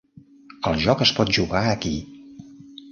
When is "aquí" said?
1.77-1.95